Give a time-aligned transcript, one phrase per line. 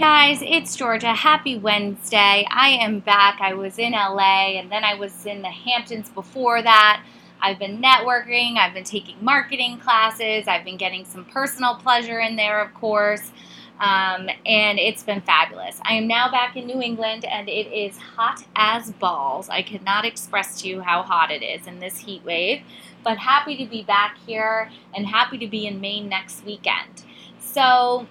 [0.00, 1.12] guys, it's Georgia.
[1.12, 2.46] Happy Wednesday.
[2.50, 3.38] I am back.
[3.42, 7.04] I was in LA and then I was in the Hamptons before that.
[7.42, 12.36] I've been networking, I've been taking marketing classes, I've been getting some personal pleasure in
[12.36, 13.30] there, of course,
[13.78, 15.78] um, and it's been fabulous.
[15.82, 19.50] I am now back in New England and it is hot as balls.
[19.50, 22.62] I cannot express to you how hot it is in this heat wave,
[23.04, 27.04] but happy to be back here and happy to be in Maine next weekend.
[27.38, 28.06] So,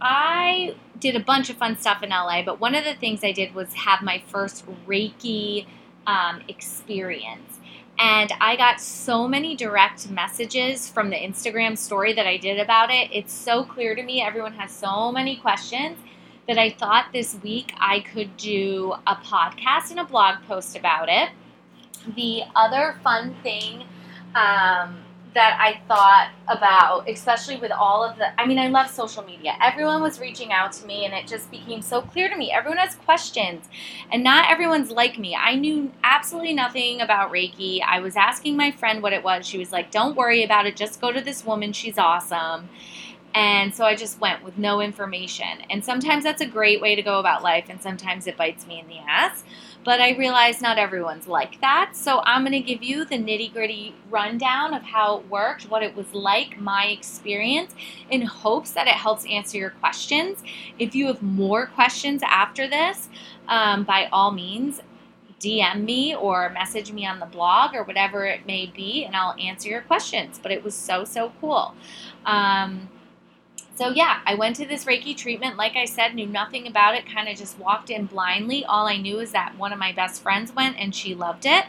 [0.00, 3.32] I did a bunch of fun stuff in LA, but one of the things I
[3.32, 5.66] did was have my first Reiki
[6.06, 7.58] um, experience.
[7.98, 12.90] And I got so many direct messages from the Instagram story that I did about
[12.90, 13.08] it.
[13.10, 14.20] It's so clear to me.
[14.20, 15.96] Everyone has so many questions
[16.46, 21.08] that I thought this week I could do a podcast and a blog post about
[21.08, 21.30] it.
[22.14, 23.84] The other fun thing
[24.34, 24.98] um,
[25.36, 29.54] that I thought about, especially with all of the, I mean, I love social media.
[29.62, 32.50] Everyone was reaching out to me, and it just became so clear to me.
[32.50, 33.68] Everyone has questions,
[34.10, 35.36] and not everyone's like me.
[35.36, 37.82] I knew absolutely nothing about Reiki.
[37.86, 39.46] I was asking my friend what it was.
[39.46, 41.74] She was like, Don't worry about it, just go to this woman.
[41.74, 42.70] She's awesome.
[43.34, 45.60] And so I just went with no information.
[45.68, 48.80] And sometimes that's a great way to go about life, and sometimes it bites me
[48.80, 49.44] in the ass.
[49.86, 51.92] But I realize not everyone's like that.
[51.94, 55.84] So I'm going to give you the nitty gritty rundown of how it worked, what
[55.84, 57.72] it was like, my experience,
[58.10, 60.42] in hopes that it helps answer your questions.
[60.80, 63.08] If you have more questions after this,
[63.46, 64.80] um, by all means,
[65.38, 69.36] DM me or message me on the blog or whatever it may be, and I'll
[69.38, 70.40] answer your questions.
[70.42, 71.76] But it was so, so cool.
[72.24, 72.88] Um,
[73.76, 75.58] so, yeah, I went to this Reiki treatment.
[75.58, 78.64] Like I said, knew nothing about it, kind of just walked in blindly.
[78.64, 81.66] All I knew is that one of my best friends went and she loved it.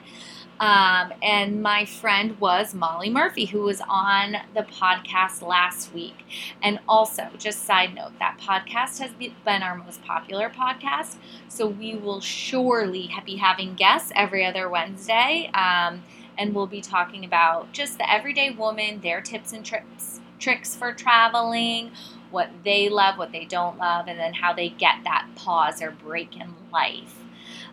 [0.62, 6.26] Um, and my friend was Molly Murphy, who was on the podcast last week.
[6.64, 9.12] And also, just side note, that podcast has
[9.44, 11.17] been our most popular podcast.
[11.50, 15.52] So we will surely be having guests every other Wednesday.
[15.54, 16.04] Um,
[16.38, 20.93] and we'll be talking about just the everyday woman, their tips and tricks tricks for
[20.93, 21.92] traveling,
[22.31, 25.92] what they love, what they don't love, and then how they get that pause or
[25.92, 27.23] break in life.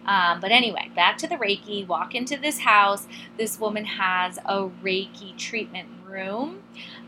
[0.06, 1.86] Um, but anyway, back to the Reiki.
[1.86, 3.06] Walk into this house.
[3.38, 6.62] This woman has a Reiki treatment room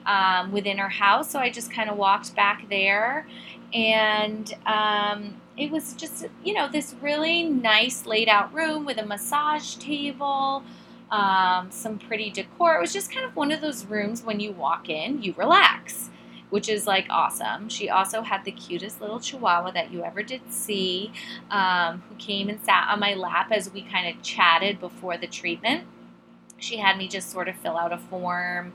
[0.07, 1.31] um, within her house.
[1.31, 3.27] So I just kind of walked back there,
[3.73, 9.05] and um, it was just, you know, this really nice laid out room with a
[9.05, 10.63] massage table
[11.11, 12.77] um, some pretty decor.
[12.77, 16.11] It was just kind of one of those rooms when you walk in, you relax,
[16.51, 17.69] which is like awesome.
[17.69, 21.13] She also had the cutest little chihuahua that you ever did see,
[21.51, 25.27] um, who came and sat on my lap as we kind of chatted before the
[25.27, 25.85] treatment.
[26.59, 28.73] She had me just sort of fill out a form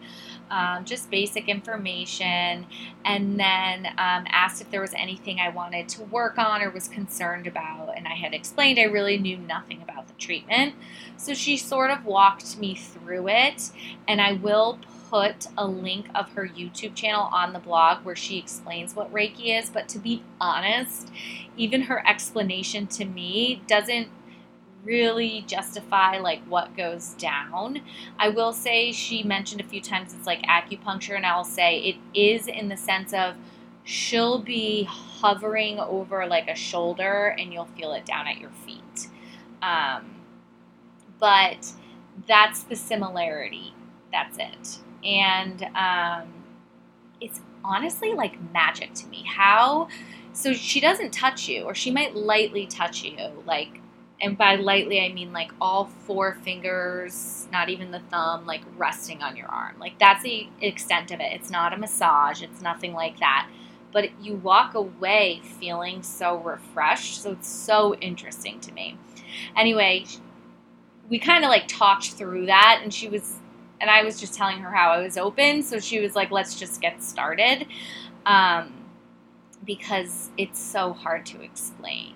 [0.52, 2.68] um, just basic information,
[3.06, 6.90] and then um, asked if there was anything I wanted to work on or was
[6.90, 7.94] concerned about.
[7.96, 10.76] And I had explained I really knew nothing about the treatment.
[11.16, 13.72] So she sort of walked me through it,
[14.08, 18.38] and I will put a link of her YouTube channel on the blog where she
[18.38, 19.70] explains what Reiki is.
[19.70, 21.10] But to be honest,
[21.56, 24.10] even her explanation to me doesn't
[24.84, 27.82] really justify like what goes down.
[28.20, 31.96] I will say she mentioned a few times it's like acupuncture, and I'll say it
[32.18, 33.36] is in the sense of
[33.84, 39.08] she'll be hovering over like a shoulder and you'll feel it down at your feet.
[39.62, 40.16] Um,
[41.20, 41.72] but
[42.28, 43.74] that's the similarity.
[44.12, 44.80] That's it.
[45.04, 46.30] And um,
[47.20, 49.24] it's honestly like magic to me.
[49.26, 49.88] How
[50.34, 53.81] so she doesn't touch you, or she might lightly touch you, like
[54.22, 59.22] and by lightly I mean like all four fingers, not even the thumb, like resting
[59.22, 59.78] on your arm.
[59.80, 61.34] Like that's the extent of it.
[61.34, 63.50] It's not a massage, it's nothing like that.
[63.92, 67.22] But you walk away feeling so refreshed.
[67.24, 68.98] So it's so interesting to me.
[69.58, 70.06] Anyway,
[71.10, 73.36] we kind of like talked through that, and she was,
[73.82, 75.62] and I was just telling her how I was open.
[75.64, 77.68] So she was like, let's just get started.
[78.26, 78.74] Um,
[79.66, 82.16] because it's so hard to explain.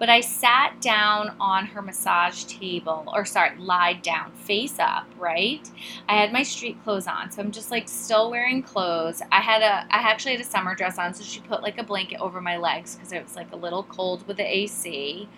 [0.00, 5.70] But I sat down on her massage table, or sorry, lied down, face up, right?
[6.08, 9.20] I had my street clothes on, so I'm just like still wearing clothes.
[9.30, 11.82] I had a, I actually had a summer dress on, so she put like a
[11.82, 15.28] blanket over my legs because it was like a little cold with the AC.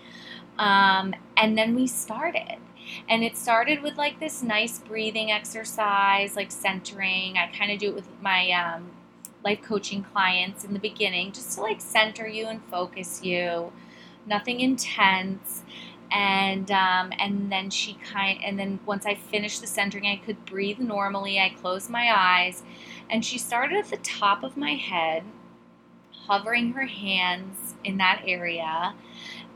[0.57, 2.55] Um, and then we started.
[3.09, 7.37] And it started with like this nice breathing exercise, like centering.
[7.37, 8.91] I kind of do it with my um,
[9.43, 13.73] life coaching clients in the beginning, just to like center you and focus you
[14.25, 15.63] nothing intense.
[16.11, 20.45] And um, and then she kind and then once I finished the centering, I could
[20.45, 21.39] breathe normally.
[21.39, 22.61] I closed my eyes,
[23.09, 25.23] and she started at the top of my head,
[26.11, 28.93] hovering her hands in that area,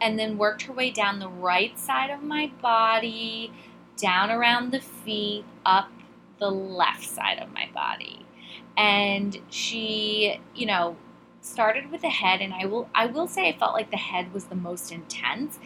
[0.01, 3.51] and then worked her way down the right side of my body,
[3.95, 5.91] down around the feet, up
[6.39, 8.25] the left side of my body.
[8.77, 10.97] And she, you know,
[11.47, 14.33] started with the head and I will I will say I felt like the head
[14.33, 15.59] was the most intense.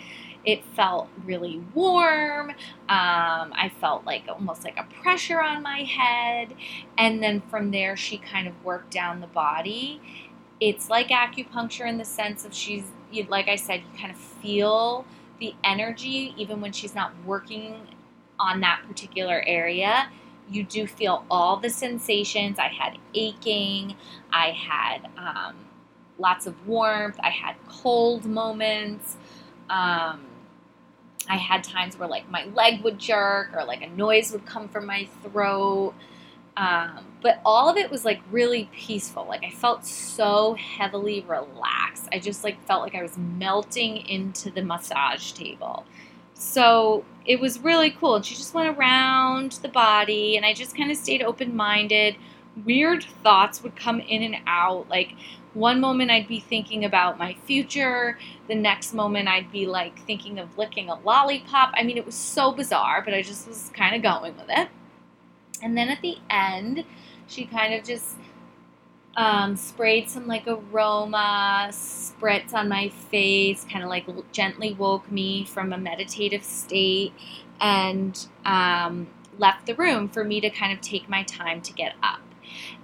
[0.43, 2.49] It felt really warm.
[2.49, 2.55] Um,
[2.89, 6.55] I felt like almost like a pressure on my head.
[6.97, 10.01] And then from there, she kind of worked down the body.
[10.59, 12.85] It's like acupuncture in the sense of she's,
[13.27, 15.05] like I said, you kind of feel
[15.39, 17.87] the energy even when she's not working
[18.39, 20.09] on that particular area
[20.51, 22.59] you do feel all the sensations.
[22.59, 23.95] I had aching,
[24.31, 25.55] I had um,
[26.21, 29.17] lots of warmth, I had cold moments.
[29.69, 30.25] Um,
[31.29, 34.67] I had times where like my leg would jerk or like a noise would come
[34.67, 35.93] from my throat.
[36.57, 39.25] Um, but all of it was like really peaceful.
[39.27, 42.07] Like I felt so heavily relaxed.
[42.11, 45.85] I just like felt like I was melting into the massage table.
[46.33, 48.15] So it was really cool.
[48.15, 52.15] And she just went around the body, and I just kind of stayed open minded.
[52.65, 54.89] Weird thoughts would come in and out.
[54.89, 55.13] Like
[55.53, 58.17] one moment I'd be thinking about my future,
[58.47, 61.71] the next moment I'd be like thinking of licking a lollipop.
[61.73, 64.69] I mean, it was so bizarre, but I just was kind of going with it.
[65.61, 66.85] And then at the end,
[67.27, 68.15] she kind of just
[69.15, 75.45] um, sprayed some like aroma spritz on my face, kind of like gently woke me
[75.45, 77.13] from a meditative state,
[77.59, 79.07] and um,
[79.37, 82.21] left the room for me to kind of take my time to get up.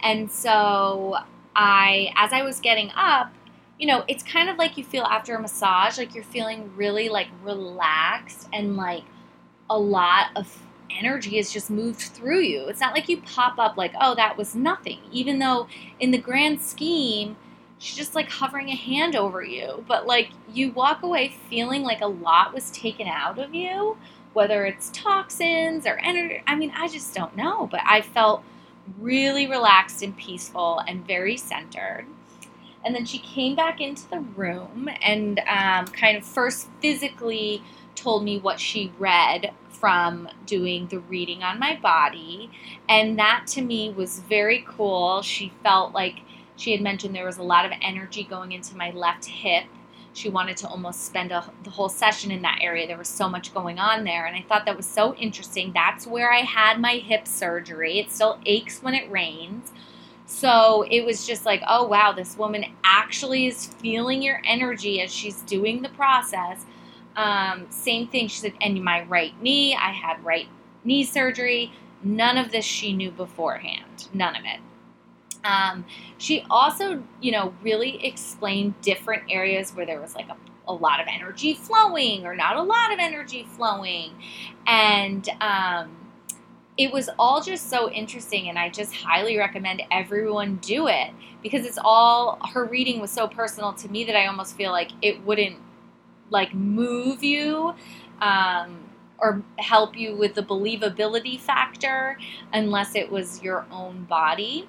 [0.01, 1.17] And so
[1.57, 3.33] I, as I was getting up,
[3.79, 7.09] you know, it's kind of like you feel after a massage, like you're feeling really
[7.09, 9.03] like relaxed and like
[9.69, 12.67] a lot of energy has just moved through you.
[12.67, 15.67] It's not like you pop up like, oh, that was nothing, even though
[15.99, 17.35] in the grand scheme,
[17.79, 19.83] she's just like hovering a hand over you.
[19.87, 23.97] But like you walk away feeling like a lot was taken out of you,
[24.33, 26.41] whether it's toxins or energy.
[26.45, 27.67] I mean, I just don't know.
[27.67, 28.43] But I felt
[28.99, 32.05] really relaxed and peaceful and very centered.
[32.85, 37.61] And then she came back into the room and um, kind of first physically
[37.95, 42.49] told me what she read from doing the reading on my body.
[42.87, 45.21] And that to me was very cool.
[45.21, 46.21] She felt like
[46.55, 49.65] she had mentioned there was a lot of energy going into my left hip.
[50.17, 52.87] She wanted to almost spend a, the whole session in that area.
[52.87, 54.25] There was so much going on there.
[54.25, 55.71] And I thought that was so interesting.
[55.73, 57.99] That's where I had my hip surgery.
[57.99, 59.71] It still aches when it rains.
[60.25, 65.13] So it was just like, oh, wow, this woman actually is feeling your energy as
[65.13, 66.65] she's doing the process
[67.17, 68.27] um, same thing.
[68.27, 70.47] She said, and my right knee, I had right
[70.83, 71.73] knee surgery.
[72.03, 74.07] None of this she knew beforehand.
[74.13, 74.59] None of it.
[75.47, 75.85] Um,
[76.17, 80.35] she also, you know, really explained different areas where there was like a,
[80.67, 84.11] a lot of energy flowing or not a lot of energy flowing.
[84.65, 85.91] And um,
[86.77, 88.49] it was all just so interesting.
[88.49, 91.11] And I just highly recommend everyone do it
[91.41, 94.91] because it's all, her reading was so personal to me that I almost feel like
[95.01, 95.57] it wouldn't
[96.29, 97.73] like move you
[98.21, 98.79] um,
[99.17, 102.17] or help you with the believability factor
[102.53, 104.67] unless it was your own body.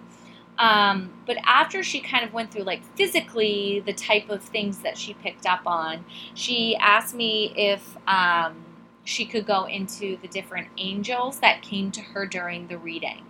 [0.59, 4.99] Um, but after she kind of went through like physically the type of things that
[4.99, 8.65] she picked up on, she asked me if um,
[9.05, 13.25] she could go into the different angels that came to her during the reading.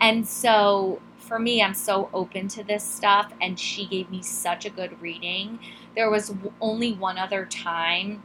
[0.00, 4.64] And so for me, I'm so open to this stuff, and she gave me such
[4.64, 5.58] a good reading.
[5.94, 8.22] There was only one other time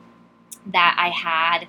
[0.67, 1.67] that I had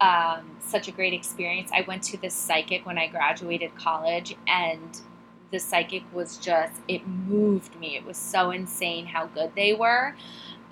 [0.00, 1.70] um, such a great experience.
[1.72, 5.00] I went to this psychic when I graduated college, and
[5.52, 7.96] the psychic was just, it moved me.
[7.96, 10.14] It was so insane how good they were.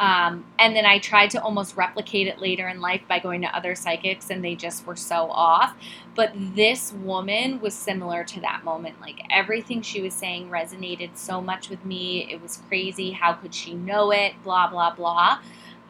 [0.00, 3.57] Um, and then I tried to almost replicate it later in life by going to
[3.57, 5.76] other psychics, and they just were so off.
[6.16, 9.00] But this woman was similar to that moment.
[9.00, 12.28] Like everything she was saying resonated so much with me.
[12.31, 13.12] It was crazy.
[13.12, 14.35] How could she know it?
[14.43, 15.38] Blah blah blah.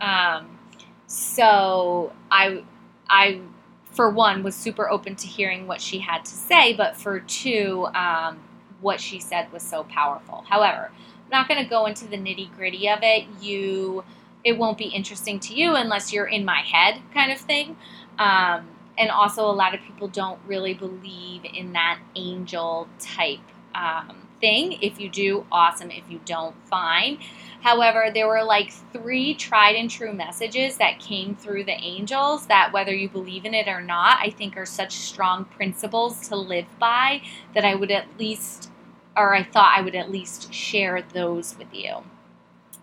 [0.00, 0.58] Um,
[1.06, 2.62] so I,
[3.08, 3.40] I,
[3.84, 6.74] for one, was super open to hearing what she had to say.
[6.74, 8.38] But for two, um,
[8.80, 10.44] what she said was so powerful.
[10.48, 10.90] However
[11.24, 13.24] I'm not going to go into the nitty gritty of it.
[13.40, 14.04] You,
[14.42, 17.76] it won't be interesting to you unless you're in my head, kind of thing.
[18.18, 23.40] Um, and also, a lot of people don't really believe in that angel type
[23.74, 24.78] um, thing.
[24.82, 25.90] If you do, awesome.
[25.90, 27.18] If you don't, fine.
[27.62, 32.70] However, there were like three tried and true messages that came through the angels that,
[32.70, 36.66] whether you believe in it or not, I think are such strong principles to live
[36.78, 37.22] by
[37.54, 38.70] that I would at least
[39.16, 41.94] or I thought I would at least share those with you.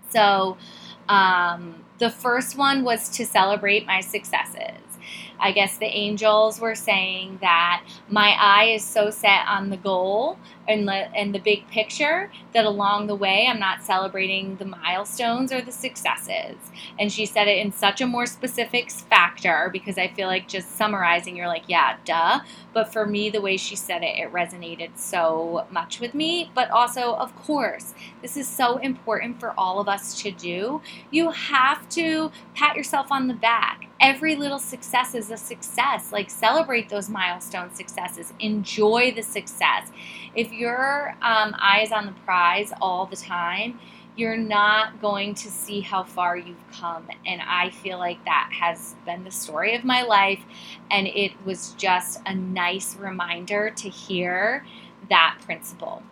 [0.09, 0.57] So,
[1.09, 4.90] um, the first one was to celebrate my successes.
[5.41, 10.37] I guess the angels were saying that my eye is so set on the goal
[10.67, 15.51] and the, and the big picture that along the way I'm not celebrating the milestones
[15.51, 16.57] or the successes.
[16.99, 20.77] And she said it in such a more specific factor because I feel like just
[20.77, 22.41] summarizing, you're like, yeah, duh.
[22.73, 26.51] But for me, the way she said it, it resonated so much with me.
[26.53, 30.81] But also, of course, this is so important for all of us to do.
[31.09, 33.87] You have to pat yourself on the back.
[34.01, 36.11] Every little success is a success.
[36.11, 39.91] Like, celebrate those milestone successes, enjoy the success.
[40.35, 43.79] If your um, eye is on the prize all the time,
[44.15, 47.07] you're not going to see how far you've come.
[47.25, 50.41] And I feel like that has been the story of my life.
[50.89, 54.65] And it was just a nice reminder to hear
[55.09, 56.03] that principle.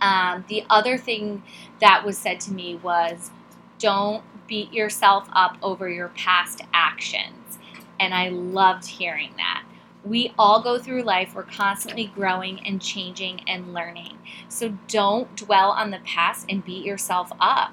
[0.00, 1.42] Um, the other thing
[1.80, 3.30] that was said to me was
[3.78, 7.58] don't beat yourself up over your past actions.
[8.00, 9.64] And I loved hearing that.
[10.04, 14.18] We all go through life, we're constantly growing and changing and learning.
[14.48, 17.72] So don't dwell on the past and beat yourself up.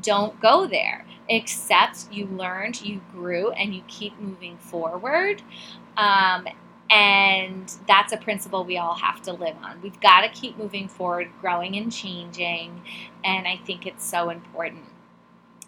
[0.00, 1.04] Don't go there.
[1.28, 5.42] Accept you learned, you grew, and you keep moving forward.
[5.96, 6.46] Um,
[6.90, 9.80] and that's a principle we all have to live on.
[9.82, 12.82] We've got to keep moving forward, growing and changing.
[13.24, 14.84] And I think it's so important.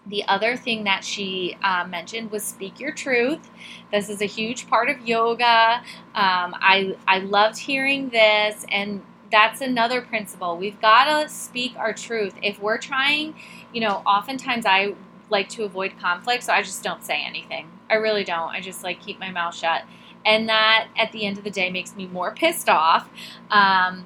[0.06, 3.50] The other thing that she uh, mentioned was speak your truth.
[3.90, 5.82] This is a huge part of yoga.
[6.14, 10.58] Um, I, I loved hearing this, and that's another principle.
[10.58, 12.34] We've got to speak our truth.
[12.42, 13.34] If we're trying,
[13.72, 14.94] you know, oftentimes I
[15.30, 17.70] like to avoid conflict, so I just don't say anything.
[17.88, 18.50] I really don't.
[18.50, 19.84] I just like keep my mouth shut.
[20.26, 23.08] And that at the end of the day makes me more pissed off.
[23.50, 24.04] Um,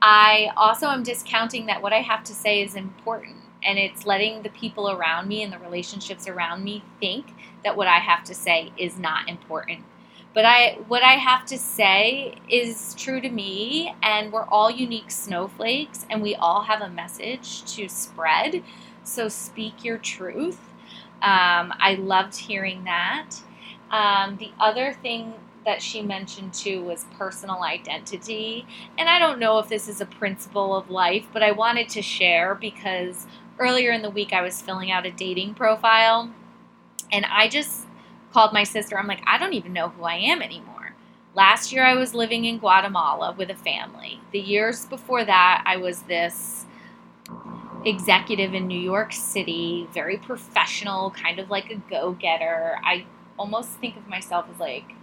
[0.00, 4.42] I also am discounting that what I have to say is important and it's letting
[4.42, 7.26] the people around me and the relationships around me think
[7.64, 9.84] that what I have to say is not important.
[10.32, 15.10] But I what I have to say is true to me and we're all unique
[15.10, 18.62] snowflakes and we all have a message to spread.
[19.02, 20.60] So speak your truth.
[21.22, 23.30] Um, I loved hearing that.
[23.90, 25.34] Um, the other thing
[25.66, 28.66] that she mentioned too was personal identity.
[28.98, 32.02] And I don't know if this is a principle of life, but I wanted to
[32.02, 33.26] share because
[33.60, 36.32] earlier in the week I was filling out a dating profile
[37.12, 37.86] and I just
[38.32, 38.98] called my sister.
[38.98, 40.94] I'm like, I don't even know who I am anymore.
[41.34, 44.20] Last year I was living in Guatemala with a family.
[44.32, 46.64] The years before that I was this
[47.84, 52.78] executive in New York City, very professional, kind of like a go-getter.
[52.82, 53.06] I
[53.38, 54.94] almost think of myself as like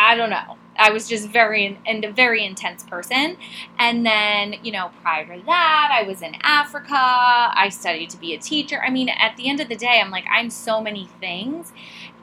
[0.00, 0.56] I don't know.
[0.78, 3.36] I was just very and a very intense person.
[3.78, 6.94] And then, you know, prior to that, I was in Africa.
[6.94, 8.80] I studied to be a teacher.
[8.82, 11.72] I mean, at the end of the day, I'm like, I'm so many things.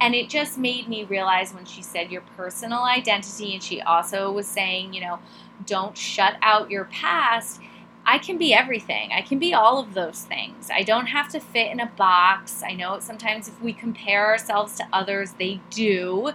[0.01, 4.31] And it just made me realize when she said your personal identity, and she also
[4.31, 5.19] was saying, you know,
[5.65, 7.61] don't shut out your past.
[8.05, 9.11] I can be everything.
[9.11, 10.69] I can be all of those things.
[10.73, 12.63] I don't have to fit in a box.
[12.65, 16.31] I know sometimes if we compare ourselves to others, they do.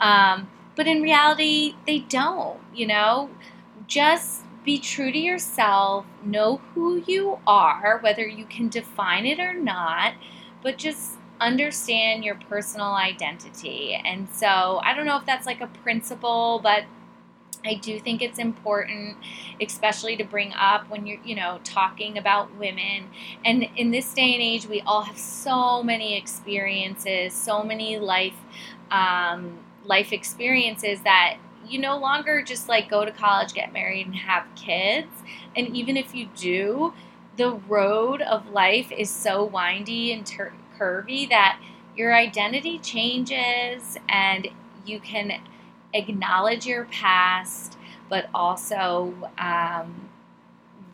[0.00, 3.30] Um, but in reality, they don't, you know?
[3.86, 9.52] Just be true to yourself, know who you are, whether you can define it or
[9.52, 10.14] not,
[10.62, 13.94] but just understand your personal identity.
[13.94, 16.84] And so I don't know if that's like a principle, but
[17.66, 19.16] I do think it's important,
[19.60, 23.08] especially to bring up when you're, you know, talking about women.
[23.44, 28.36] And in this day and age, we all have so many experiences, so many life
[28.90, 31.36] um, life experiences that
[31.66, 35.08] you no longer just like go to college, get married, and have kids.
[35.56, 36.92] And even if you do,
[37.36, 41.60] the road of life is so windy and ter- curvy that
[41.96, 44.48] your identity changes and
[44.84, 45.40] you can
[45.92, 50.08] acknowledge your past, but also um,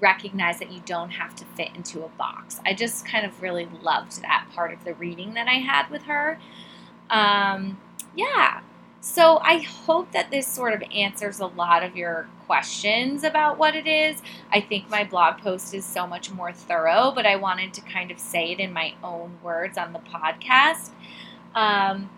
[0.01, 2.61] recognize that you don't have to fit into a box.
[2.65, 6.03] I just kind of really loved that part of the reading that I had with
[6.03, 6.39] her.
[7.09, 7.79] Um,
[8.15, 8.61] yeah,
[9.01, 13.75] so I hope that this sort of answers a lot of your questions about what
[13.75, 14.21] it is.
[14.53, 18.11] I think my blog post is so much more thorough, but I wanted to kind
[18.11, 20.91] of say it in my own words on the podcast.
[21.55, 22.11] Um,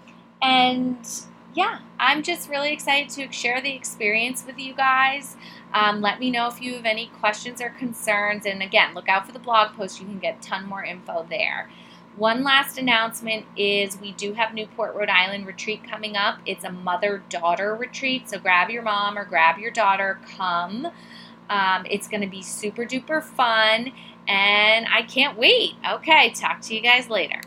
[0.42, 1.06] and
[1.54, 5.36] yeah, I'm just really excited to share the experience with you guys.
[5.74, 8.44] Um, let me know if you have any questions or concerns.
[8.44, 10.00] And again, look out for the blog post.
[10.00, 11.70] You can get a ton more info there.
[12.16, 16.40] One last announcement is we do have Newport, Rhode Island retreat coming up.
[16.44, 20.88] It's a mother daughter retreat, so grab your mom or grab your daughter, come.
[21.48, 23.92] Um, it's going to be super duper fun,
[24.28, 25.74] and I can't wait.
[25.90, 27.40] Okay, talk to you guys later.